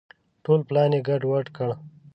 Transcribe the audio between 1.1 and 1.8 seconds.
وډ کړ.